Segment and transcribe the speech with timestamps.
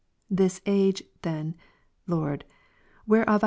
[0.31, 1.53] This age then.
[2.07, 2.43] Lord,
[3.05, 3.39] whereof I